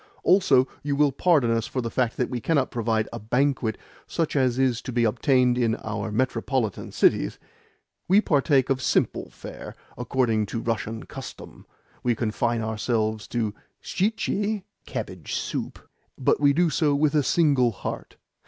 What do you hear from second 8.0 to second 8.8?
We partake